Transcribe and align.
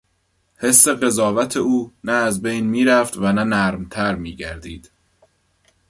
حس 0.61 0.87
قضاوت 0.87 1.57
او 1.57 1.91
نه 2.03 2.11
از 2.11 2.41
بین 2.41 2.65
میرفت 2.67 3.17
و 3.17 3.21
نه 3.33 3.43
نرمتر 3.43 4.15
میگردید. 4.15 4.91